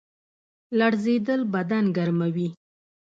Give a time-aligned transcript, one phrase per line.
[0.79, 2.49] لړزیدل بدن ګرموي